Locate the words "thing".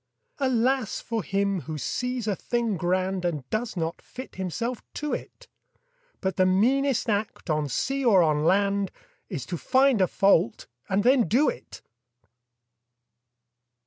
2.35-2.75